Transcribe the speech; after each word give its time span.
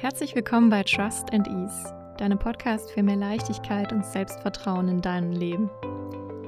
Herzlich 0.00 0.36
willkommen 0.36 0.70
bei 0.70 0.84
Trust 0.84 1.32
and 1.34 1.48
Ease, 1.48 1.92
deinem 2.18 2.38
Podcast 2.38 2.92
für 2.92 3.02
mehr 3.02 3.16
Leichtigkeit 3.16 3.92
und 3.92 4.06
Selbstvertrauen 4.06 4.86
in 4.86 5.00
deinem 5.00 5.32
Leben. 5.32 5.68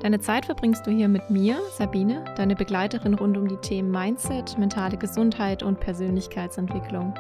Deine 0.01 0.21
Zeit 0.21 0.47
verbringst 0.47 0.87
du 0.87 0.93
hier 0.93 1.09
mit 1.09 1.31
mir, 1.31 1.59
Sabine, 1.73 2.25
deine 2.37 2.55
Begleiterin 2.55 3.15
rund 3.15 3.37
um 3.37 3.49
die 3.49 3.57
Themen 3.57 3.91
Mindset, 3.91 4.57
mentale 4.57 4.97
Gesundheit 4.97 5.65
und 5.65 5.81
Persönlichkeitsentwicklung. 5.81 7.13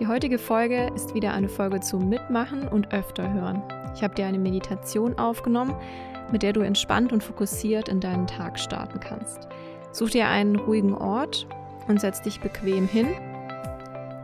Die 0.00 0.08
heutige 0.08 0.36
Folge 0.36 0.90
ist 0.96 1.14
wieder 1.14 1.32
eine 1.32 1.48
Folge 1.48 1.78
zum 1.78 2.08
Mitmachen 2.08 2.66
und 2.66 2.92
öfter 2.92 3.32
hören. 3.32 3.62
Ich 3.94 4.02
habe 4.02 4.16
dir 4.16 4.26
eine 4.26 4.40
Meditation 4.40 5.16
aufgenommen, 5.16 5.76
mit 6.32 6.42
der 6.42 6.52
du 6.52 6.62
entspannt 6.62 7.12
und 7.12 7.22
fokussiert 7.22 7.88
in 7.88 8.00
deinen 8.00 8.26
Tag 8.26 8.58
starten 8.58 8.98
kannst. 8.98 9.46
Such 9.92 10.10
dir 10.10 10.26
einen 10.26 10.56
ruhigen 10.56 10.92
Ort 10.92 11.46
und 11.86 12.00
setz 12.00 12.20
dich 12.20 12.40
bequem 12.40 12.88
hin 12.88 13.06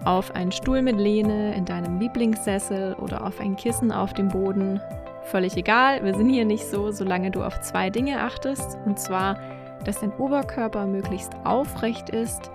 auf 0.05 0.35
einen 0.35 0.53
Stuhl 0.53 0.82
mit 0.82 0.98
Lehne, 0.98 1.54
in 1.54 1.64
deinem 1.64 1.99
Lieblingssessel 1.99 2.95
oder 2.95 3.27
auf 3.27 3.41
ein 3.41 3.57
Kissen 3.57 3.93
auf 3.93 4.13
dem 4.14 4.29
Boden. 4.29 4.81
Völlig 5.25 5.57
egal, 5.57 6.03
wir 6.04 6.14
sind 6.14 6.31
hier 6.31 6.45
nicht 6.45 6.67
so, 6.67 6.91
solange 6.91 7.31
du 7.31 7.43
auf 7.43 7.61
zwei 7.61 7.91
Dinge 7.91 8.22
achtest. 8.22 8.79
Und 8.86 8.99
zwar, 8.99 9.39
dass 9.85 10.00
dein 10.00 10.13
Oberkörper 10.13 10.86
möglichst 10.86 11.32
aufrecht 11.44 12.11
ist 12.11 12.50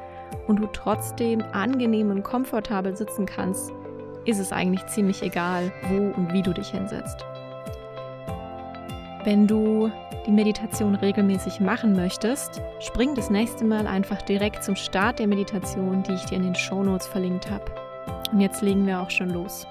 und 0.47 0.59
du 0.59 0.67
trotzdem 0.67 1.43
angenehm 1.53 2.09
und 2.09 2.23
komfortabel 2.23 2.95
sitzen 2.95 3.25
kannst, 3.25 3.71
ist 4.25 4.39
es 4.39 4.51
eigentlich 4.51 4.85
ziemlich 4.87 5.21
egal, 5.21 5.71
wo 5.89 6.11
und 6.19 6.33
wie 6.33 6.41
du 6.41 6.51
dich 6.53 6.69
hinsetzt. 6.69 7.23
Wenn 9.23 9.47
du 9.47 9.91
die 10.25 10.31
Meditation 10.31 10.95
regelmäßig 10.95 11.59
machen 11.59 11.95
möchtest, 11.95 12.61
spring 12.79 13.13
das 13.13 13.29
nächste 13.29 13.63
Mal 13.63 13.85
einfach 13.85 14.21
direkt 14.23 14.63
zum 14.63 14.75
Start 14.75 15.19
der 15.19 15.27
Meditation, 15.27 16.01
die 16.03 16.13
ich 16.13 16.25
dir 16.25 16.35
in 16.35 16.43
den 16.43 16.55
Shownotes 16.55 17.07
verlinkt 17.07 17.49
habe. 17.49 17.65
Und 18.31 18.41
jetzt 18.41 18.61
legen 18.61 18.87
wir 18.87 19.01
auch 19.01 19.11
schon 19.11 19.29
los. 19.29 19.67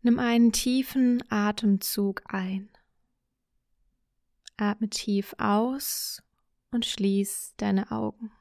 Nimm 0.00 0.18
einen 0.18 0.52
tiefen 0.52 1.22
Atemzug 1.28 2.22
ein. 2.26 2.70
Atme 4.56 4.88
tief 4.88 5.34
aus 5.38 6.22
und 6.70 6.86
schließ 6.86 7.54
deine 7.56 7.90
Augen. 7.90 8.32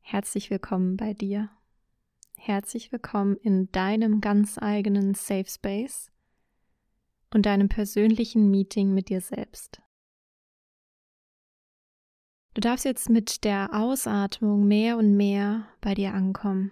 Herzlich 0.00 0.50
willkommen 0.50 0.96
bei 0.96 1.14
dir. 1.14 1.55
Herzlich 2.46 2.92
willkommen 2.92 3.36
in 3.38 3.72
deinem 3.72 4.20
ganz 4.20 4.56
eigenen 4.56 5.14
Safe 5.14 5.50
Space 5.50 6.12
und 7.34 7.44
deinem 7.44 7.68
persönlichen 7.68 8.52
Meeting 8.52 8.94
mit 8.94 9.08
dir 9.08 9.20
selbst. 9.20 9.82
Du 12.54 12.60
darfst 12.60 12.84
jetzt 12.84 13.10
mit 13.10 13.42
der 13.42 13.70
Ausatmung 13.72 14.64
mehr 14.64 14.96
und 14.96 15.16
mehr 15.16 15.66
bei 15.80 15.94
dir 15.94 16.14
ankommen. 16.14 16.70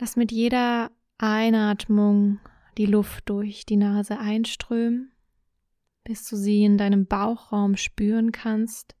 Lass 0.00 0.14
mit 0.14 0.30
jeder 0.30 0.92
Einatmung 1.18 2.38
die 2.78 2.86
Luft 2.86 3.28
durch 3.28 3.66
die 3.66 3.76
Nase 3.76 4.20
einströmen, 4.20 5.10
bis 6.04 6.28
du 6.28 6.36
sie 6.36 6.62
in 6.62 6.78
deinem 6.78 7.06
Bauchraum 7.08 7.76
spüren 7.76 8.30
kannst 8.30 8.94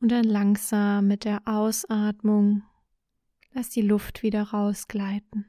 und 0.00 0.10
dann 0.10 0.24
langsam 0.24 1.06
mit 1.08 1.24
der 1.24 1.42
Ausatmung 1.46 2.62
lass 3.56 3.70
die 3.70 3.82
Luft 3.82 4.22
wieder 4.22 4.42
rausgleiten. 4.42 5.46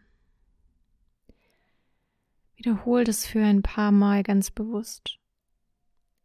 Wiederhol 2.55 3.03
das 3.03 3.25
für 3.25 3.43
ein 3.43 3.61
paar 3.61 3.91
Mal 3.91 4.23
ganz 4.23 4.49
bewusst. 4.49 5.19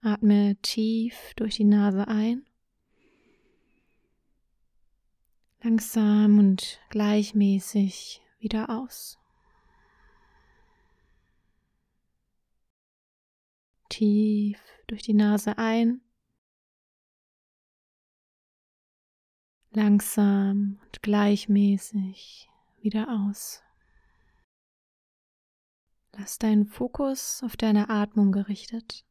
Atme 0.00 0.56
tief 0.62 1.32
durch 1.34 1.56
die 1.56 1.64
Nase 1.64 2.06
ein. 2.06 2.46
Langsam 5.60 6.38
und 6.38 6.80
gleichmäßig 6.90 8.22
wieder 8.38 8.70
aus. 8.70 9.18
Tief 13.88 14.60
durch 14.86 15.02
die 15.02 15.14
Nase 15.14 15.58
ein. 15.58 16.00
Langsam 19.74 20.78
und 20.84 21.02
gleichmäßig 21.02 22.48
wieder 22.80 23.08
aus. 23.08 23.62
Lass 26.16 26.38
deinen 26.38 26.66
Fokus 26.66 27.42
auf 27.42 27.56
deine 27.56 27.88
Atmung 27.88 28.32
gerichtet. 28.32 29.06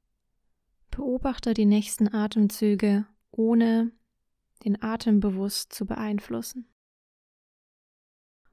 Beobachte 0.92 1.54
die 1.54 1.66
nächsten 1.66 2.14
Atemzüge, 2.14 3.08
ohne 3.32 3.92
den 4.66 4.82
Atem 4.84 5.20
bewusst 5.20 5.74
zu 5.74 5.86
beeinflussen. 5.86 6.68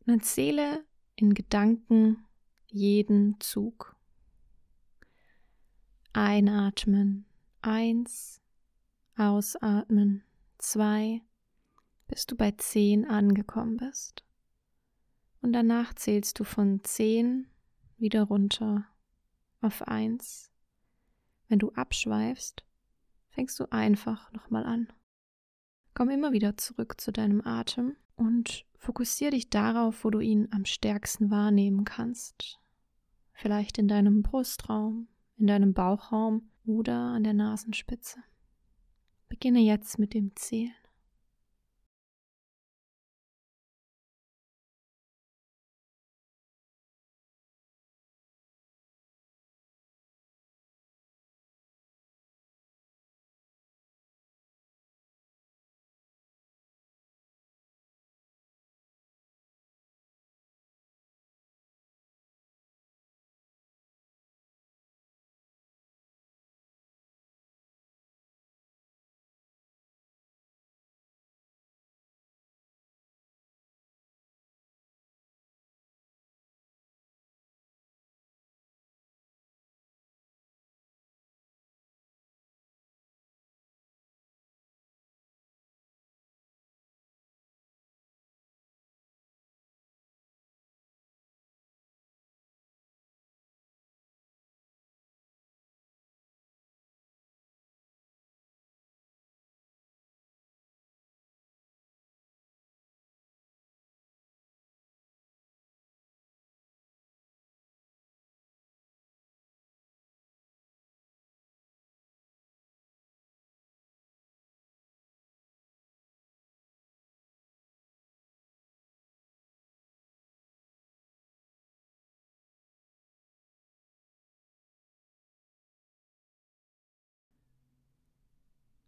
Und 0.07 0.15
erzähle 0.15 0.85
in 1.17 1.35
Gedanken 1.35 2.25
jeden 2.69 3.39
Zug. 3.41 3.97
Einatmen, 6.15 7.27
eins, 7.61 8.41
ausatmen, 9.17 10.25
zwei, 10.57 11.21
bis 12.09 12.27
du 12.27 12.37
bei 12.37 12.51
10 12.51 13.05
angekommen 13.05 13.77
bist. 13.77 14.25
Und 15.41 15.53
danach 15.53 15.95
zählst 15.95 16.41
du 16.41 16.45
von 16.45 16.83
10 16.83 17.47
wieder 17.97 18.25
runter 18.25 18.87
auf 19.61 19.87
1. 19.87 20.51
Wenn 21.49 21.59
du 21.59 21.71
abschweifst, 21.73 22.65
fängst 23.29 23.59
du 23.61 23.71
einfach 23.71 24.33
nochmal 24.33 24.65
an. 24.65 24.93
Komm 25.95 26.11
immer 26.11 26.33
wieder 26.33 26.57
zurück 26.57 27.01
zu 27.01 27.13
deinem 27.13 27.41
Atem 27.45 27.97
und 28.17 28.65
fokussiere 28.77 29.33
dich 29.33 29.51
darauf, 29.51 30.05
wo 30.05 30.11
du 30.11 30.21
ihn 30.21 30.49
am 30.51 30.65
stärksten 30.65 31.31
wahrnehmen 31.31 31.85
kannst. 31.85 32.59
Vielleicht 33.33 33.79
in 33.79 33.89
deinem 33.89 34.23
Brustraum, 34.23 35.09
in 35.37 35.47
deinem 35.47 35.75
Bauchraum 35.75 36.51
oder 36.67 36.97
an 36.97 37.25
der 37.25 37.35
Nasenspitze. 37.35 38.23
Beginne 39.29 39.61
jetzt 39.61 39.99
mit 39.99 40.15
dem 40.15 40.35
Zählen. 40.35 40.73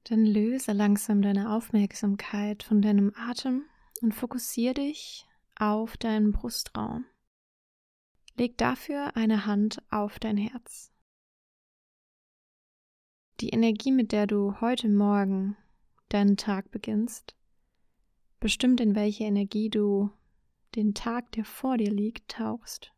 Dann 0.05 0.25
löse 0.25 0.73
langsam 0.73 1.23
deine 1.23 1.55
Aufmerksamkeit 1.55 2.63
von 2.63 2.83
deinem 2.83 3.13
Atem 3.17 3.65
und 4.01 4.15
fokussiere 4.15 4.75
dich 4.75 5.27
auf 5.57 5.97
deinen 5.97 6.33
Brustraum. 6.33 7.05
Leg 8.37 8.57
dafür 8.57 9.17
eine 9.17 9.45
Hand 9.45 9.83
auf 9.91 10.19
dein 10.19 10.37
Herz. 10.37 10.91
Die 13.41 13.51
Energie, 13.51 13.93
mit 13.93 14.13
der 14.13 14.27
du 14.27 14.61
heute 14.61 14.89
Morgen 14.89 15.57
deinen 16.09 16.37
Tag 16.37 16.71
beginnst, 16.71 17.35
bestimmt 18.39 18.81
in 18.81 18.95
welche 18.95 19.25
Energie 19.25 19.71
du 19.71 20.11
den 20.75 20.95
Tag, 20.95 21.33
der 21.33 21.45
vor 21.45 21.77
dir 21.77 21.91
liegt, 21.91 22.31
tauchst. 22.31 22.93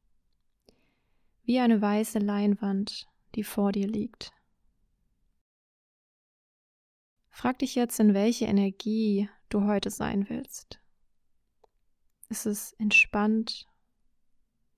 Wie 1.44 1.58
eine 1.58 1.81
weiße 1.81 2.19
Leinwand, 2.19 3.08
die 3.34 3.44
vor 3.44 3.72
dir 3.72 3.88
liegt. 3.88 4.32
Frag 7.43 7.59
dich 7.59 7.75
jetzt, 7.75 7.99
in 7.99 8.15
welche 8.15 8.44
Energie 8.44 9.29
du 9.49 9.65
heute 9.65 9.91
sein 9.91 10.29
willst. 10.29 10.81
Ist 12.29 12.47
es 12.47 12.73
entspannt, 12.75 13.69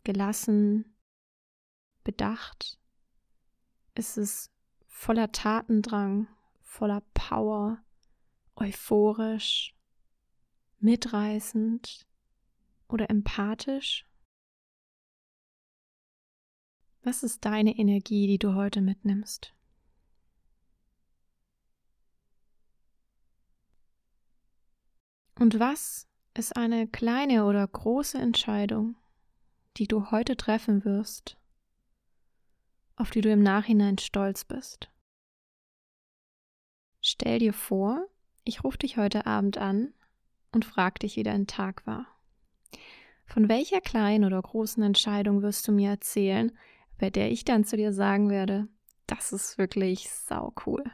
gelassen, 0.02 0.96
bedacht? 2.04 2.80
Ist 3.94 4.16
es 4.16 4.50
voller 4.86 5.30
Tatendrang, 5.30 6.26
voller 6.62 7.02
Power, 7.12 7.84
euphorisch, 8.56 9.76
mitreißend 10.78 12.06
oder 12.88 13.10
empathisch? 13.10 14.06
Was 17.02 17.24
ist 17.24 17.44
deine 17.44 17.76
Energie, 17.76 18.26
die 18.26 18.38
du 18.38 18.54
heute 18.54 18.80
mitnimmst? 18.80 19.54
Und 25.38 25.58
was 25.58 26.06
ist 26.34 26.56
eine 26.56 26.86
kleine 26.86 27.44
oder 27.44 27.66
große 27.66 28.18
Entscheidung, 28.18 28.96
die 29.76 29.88
du 29.88 30.10
heute 30.10 30.36
treffen 30.36 30.84
wirst, 30.84 31.36
auf 32.96 33.10
die 33.10 33.20
du 33.20 33.30
im 33.30 33.42
Nachhinein 33.42 33.98
stolz 33.98 34.44
bist? 34.44 34.90
Stell 37.00 37.40
dir 37.40 37.52
vor, 37.52 38.06
ich 38.44 38.64
rufe 38.64 38.78
dich 38.78 38.96
heute 38.96 39.26
Abend 39.26 39.58
an 39.58 39.92
und 40.52 40.64
frag 40.64 41.00
dich, 41.00 41.16
wie 41.16 41.22
dein 41.22 41.46
Tag 41.46 41.86
war. 41.86 42.06
Von 43.26 43.48
welcher 43.48 43.80
kleinen 43.80 44.24
oder 44.24 44.40
großen 44.40 44.82
Entscheidung 44.82 45.42
wirst 45.42 45.66
du 45.66 45.72
mir 45.72 45.90
erzählen, 45.90 46.56
bei 46.98 47.10
der 47.10 47.30
ich 47.32 47.44
dann 47.44 47.64
zu 47.64 47.76
dir 47.76 47.92
sagen 47.92 48.30
werde, 48.30 48.68
das 49.06 49.32
ist 49.32 49.58
wirklich 49.58 50.10
sau 50.10 50.54
cool. 50.66 50.84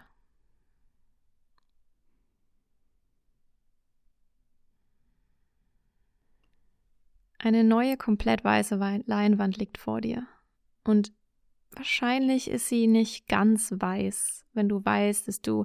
Eine 7.43 7.65
neue, 7.65 7.97
komplett 7.97 8.45
weiße 8.45 8.77
Leinwand 9.07 9.57
liegt 9.57 9.79
vor 9.79 10.03
dir. 10.03 10.27
Und 10.85 11.11
wahrscheinlich 11.71 12.51
ist 12.51 12.69
sie 12.69 12.87
nicht 12.87 13.29
ganz 13.29 13.73
weiß, 13.75 14.45
wenn 14.53 14.69
du 14.69 14.85
weißt, 14.85 15.27
dass 15.27 15.41
du 15.41 15.65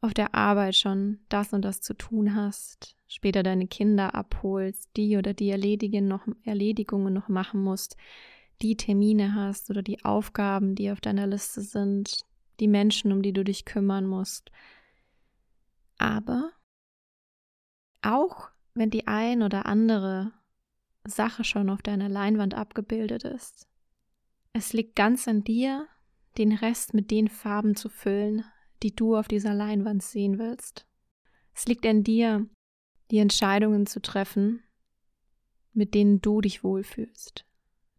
auf 0.00 0.12
der 0.12 0.34
Arbeit 0.34 0.74
schon 0.74 1.20
das 1.28 1.52
und 1.52 1.64
das 1.64 1.80
zu 1.80 1.94
tun 1.94 2.34
hast, 2.34 2.96
später 3.06 3.44
deine 3.44 3.68
Kinder 3.68 4.16
abholst, 4.16 4.90
die 4.96 5.16
oder 5.16 5.34
die 5.34 5.50
Erledigen 5.50 6.08
noch, 6.08 6.26
Erledigungen 6.42 7.14
noch 7.14 7.28
machen 7.28 7.62
musst, 7.62 7.96
die 8.60 8.76
Termine 8.76 9.36
hast 9.36 9.70
oder 9.70 9.82
die 9.82 10.04
Aufgaben, 10.04 10.74
die 10.74 10.90
auf 10.90 11.00
deiner 11.00 11.28
Liste 11.28 11.60
sind, 11.60 12.24
die 12.58 12.68
Menschen, 12.68 13.12
um 13.12 13.22
die 13.22 13.32
du 13.32 13.44
dich 13.44 13.64
kümmern 13.64 14.04
musst. 14.04 14.50
Aber 15.96 16.50
auch 18.02 18.50
wenn 18.74 18.90
die 18.90 19.06
ein 19.06 19.42
oder 19.42 19.66
andere 19.66 20.32
Sache 21.06 21.44
schon 21.44 21.70
auf 21.70 21.82
deiner 21.82 22.08
Leinwand 22.08 22.54
abgebildet 22.54 23.24
ist, 23.24 23.66
es 24.52 24.72
liegt 24.72 24.94
ganz 24.94 25.26
an 25.26 25.42
dir, 25.42 25.86
den 26.38 26.52
Rest 26.52 26.94
mit 26.94 27.10
den 27.10 27.28
Farben 27.28 27.74
zu 27.74 27.88
füllen, 27.88 28.44
die 28.82 28.94
du 28.94 29.16
auf 29.16 29.28
dieser 29.28 29.52
Leinwand 29.52 30.02
sehen 30.02 30.38
willst. 30.38 30.86
Es 31.54 31.66
liegt 31.66 31.84
an 31.86 32.04
dir, 32.04 32.46
die 33.10 33.18
Entscheidungen 33.18 33.86
zu 33.86 34.00
treffen, 34.00 34.62
mit 35.72 35.94
denen 35.94 36.20
du 36.20 36.40
dich 36.40 36.62
wohlfühlst 36.62 37.44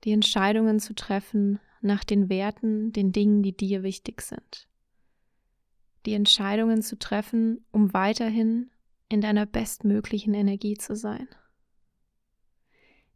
die 0.05 0.11
Entscheidungen 0.11 0.79
zu 0.79 0.93
treffen 0.93 1.59
nach 1.81 2.03
den 2.03 2.29
Werten, 2.29 2.91
den 2.93 3.11
Dingen, 3.11 3.41
die 3.41 3.57
dir 3.57 3.83
wichtig 3.83 4.21
sind. 4.21 4.69
Die 6.05 6.13
Entscheidungen 6.13 6.83
zu 6.83 6.97
treffen, 6.97 7.65
um 7.71 7.93
weiterhin 7.93 8.69
in 9.09 9.21
deiner 9.21 9.47
bestmöglichen 9.47 10.35
Energie 10.35 10.75
zu 10.75 10.95
sein. 10.95 11.27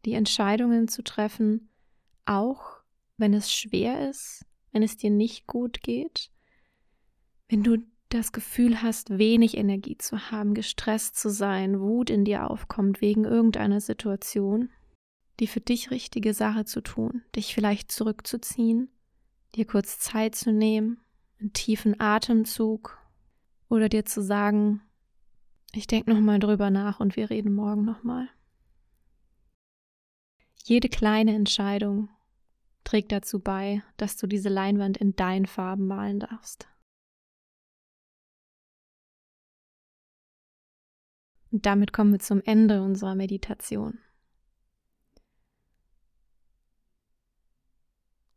Die 0.06 0.14
Entscheidungen 0.14 0.88
zu 0.88 1.04
treffen, 1.04 1.70
auch 2.26 2.80
wenn 3.18 3.34
es 3.34 3.52
schwer 3.52 4.10
ist, 4.10 4.46
wenn 4.72 4.84
es 4.84 4.98
dir 4.98 5.10
nicht 5.10 5.48
gut 5.48 5.82
geht, 5.82 6.32
wenn 7.50 7.64
du 7.64 7.78
das 8.10 8.32
Gefühl 8.32 8.82
hast, 8.82 9.18
wenig 9.18 9.56
Energie 9.58 9.98
zu 9.98 10.32
haben, 10.32 10.54
gestresst 10.54 11.16
zu 11.16 11.30
sein, 11.30 11.80
Wut 11.80 12.10
in 12.10 12.26
dir 12.26 12.50
aufkommt 12.50 13.02
wegen 13.02 13.26
irgendeiner 13.26 13.82
Situation, 13.82 14.70
die 15.40 15.48
für 15.48 15.62
dich 15.62 15.92
richtige 15.92 16.34
Sache 16.34 16.66
zu 16.66 16.82
tun, 16.82 17.24
dich 17.36 17.54
vielleicht 17.54 17.92
zurückzuziehen, 17.92 18.90
dir 19.56 19.66
kurz 19.66 20.00
Zeit 20.00 20.36
zu 20.36 20.52
nehmen, 20.52 21.00
einen 21.40 21.54
tiefen 21.54 22.00
Atemzug 22.00 22.98
oder 23.70 23.90
dir 23.90 24.06
zu 24.06 24.22
sagen, 24.22 24.82
ich 25.74 25.86
denke 25.86 26.12
nochmal 26.12 26.40
drüber 26.40 26.72
nach 26.72 27.00
und 27.00 27.16
wir 27.16 27.30
reden 27.30 27.54
morgen 27.54 27.86
nochmal. 27.86 28.28
Jede 30.64 30.90
kleine 30.90 31.34
Entscheidung 31.36 32.10
trägt 32.84 33.12
dazu 33.12 33.40
bei, 33.40 33.84
dass 33.98 34.18
du 34.18 34.28
diese 34.28 34.50
Leinwand 34.50 34.98
in 34.98 35.16
deinen 35.16 35.46
Farben 35.46 35.88
malen 35.88 36.20
darfst. 36.20 36.68
Und 41.52 41.66
damit 41.66 41.94
kommen 41.94 42.12
wir 42.12 42.20
zum 42.20 42.42
Ende 42.44 42.82
unserer 42.82 43.16
Meditation. 43.16 44.00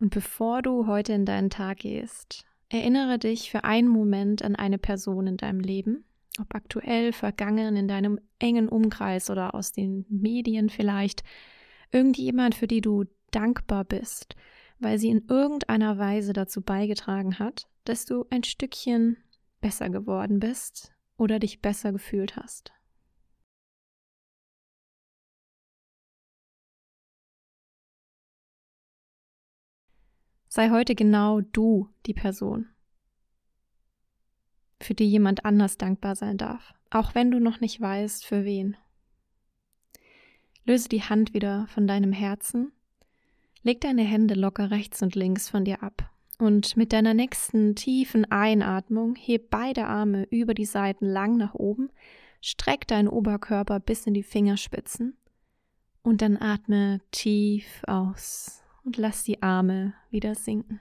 Und 0.01 0.11
bevor 0.11 0.63
du 0.63 0.87
heute 0.87 1.13
in 1.13 1.25
deinen 1.25 1.51
Tag 1.51 1.79
gehst, 1.79 2.45
erinnere 2.71 3.19
dich 3.19 3.51
für 3.51 3.65
einen 3.65 3.89
Moment 3.89 4.43
an 4.43 4.57
eine 4.57 4.79
Person 4.79 5.27
in 5.27 5.37
deinem 5.37 5.61
Leben, 5.61 6.05
ob 6.41 6.55
aktuell, 6.55 7.13
vergangen, 7.13 7.77
in 7.77 7.87
deinem 7.87 8.19
engen 8.39 8.69
Umkreis 8.69 9.31
oder 9.31 9.55
aus 9.55 9.73
den 9.73 10.05
Medien 10.09 10.71
vielleicht, 10.71 11.23
irgendjemand, 11.93 12.55
für 12.55 12.67
die 12.67 12.81
du 12.81 13.05
dankbar 13.31 13.85
bist, 13.85 14.37
weil 14.79 14.99
sie 14.99 15.09
in 15.09 15.27
irgendeiner 15.29 15.99
Weise 15.99 16.33
dazu 16.33 16.61
beigetragen 16.61 17.39
hat, 17.39 17.69
dass 17.85 18.05
du 18.05 18.27
ein 18.31 18.45
Stückchen 18.45 19.17
besser 19.61 19.91
geworden 19.91 20.41
bist 20.41 20.93
oder 21.17 21.39
dich 21.39 21.61
besser 21.61 21.93
gefühlt 21.93 22.37
hast. 22.37 22.73
Sei 30.49 30.69
heute 30.69 30.95
genau 30.95 31.41
du 31.41 31.89
die 32.05 32.13
Person, 32.13 32.69
für 34.83 34.93
die 34.93 35.09
jemand 35.09 35.47
anders 35.47 35.79
dankbar 35.79 36.15
sein 36.15 36.37
darf, 36.37 36.75
auch 36.91 37.15
wenn 37.15 37.31
du 37.31 37.41
noch 37.41 37.61
nicht 37.61 37.81
weißt, 37.81 38.27
für 38.27 38.45
wen. 38.45 38.77
Löse 40.65 40.89
die 40.89 41.03
Hand 41.03 41.35
wieder 41.35 41.67
von 41.69 41.87
deinem 41.87 42.13
Herzen, 42.13 42.73
leg 43.63 43.81
deine 43.81 44.03
Hände 44.03 44.35
locker 44.35 44.71
rechts 44.71 45.03
und 45.03 45.15
links 45.15 45.49
von 45.49 45.65
dir 45.65 45.83
ab 45.83 46.13
und 46.43 46.77
mit 46.77 46.93
deiner 46.93 47.15
nächsten 47.15 47.77
tiefen 47.77 48.25
Einatmung 48.31 49.15
heb 49.15 49.49
beide 49.51 49.87
Arme 49.87 50.25
über 50.25 50.55
die 50.55 50.65
Seiten 50.65 51.07
lang 51.07 51.37
nach 51.37 51.55
oben, 51.55 51.91
streck 52.41 52.89
deinen 52.89 53.07
Oberkörper 53.07 53.79
bis 53.79 54.07
in 54.07 54.15
die 54.15 54.25
Fingerspitzen 54.25 55.17
und 56.03 56.21
dann 56.21 56.37
atme 56.37 57.01
tief 57.13 57.83
aus 57.87 58.63
und 58.85 58.97
lass 58.97 59.23
die 59.23 59.41
Arme 59.41 59.95
wieder 60.11 60.35
sinken. 60.35 60.81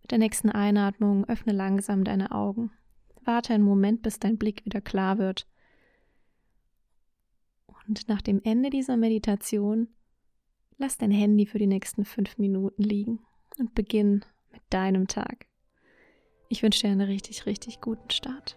Mit 0.00 0.10
der 0.10 0.18
nächsten 0.18 0.50
Einatmung 0.50 1.24
öffne 1.28 1.52
langsam 1.52 2.02
deine 2.02 2.32
Augen. 2.32 2.72
Warte 3.22 3.54
einen 3.54 3.62
Moment, 3.62 4.02
bis 4.02 4.18
dein 4.18 4.36
Blick 4.36 4.64
wieder 4.64 4.80
klar 4.80 5.18
wird. 5.18 5.46
Und 7.86 8.08
nach 8.08 8.22
dem 8.22 8.40
Ende 8.44 8.70
dieser 8.70 8.96
Meditation 8.96 9.88
lass 10.76 10.98
dein 10.98 11.10
Handy 11.10 11.46
für 11.46 11.58
die 11.58 11.66
nächsten 11.66 12.04
fünf 12.04 12.38
Minuten 12.38 12.82
liegen 12.82 13.20
und 13.58 13.74
beginn 13.74 14.24
mit 14.52 14.62
deinem 14.70 15.08
Tag. 15.08 15.46
Ich 16.48 16.62
wünsche 16.62 16.82
dir 16.82 16.92
einen 16.92 17.00
richtig, 17.00 17.46
richtig 17.46 17.80
guten 17.80 18.10
Start. 18.10 18.56